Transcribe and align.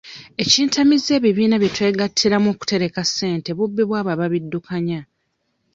Ekintamizza 0.43 1.09
ebibiina 1.17 1.55
bye 1.61 1.73
twegattiramu 1.75 2.47
okutereka 2.53 3.01
ssente 3.07 3.49
bubbi 3.57 3.83
bw'abo 3.87 4.09
ababiddukanya. 4.15 4.99